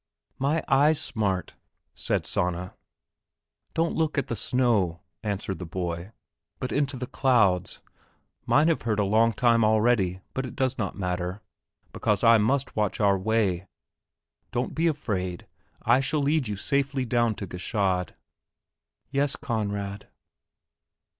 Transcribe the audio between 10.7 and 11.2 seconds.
not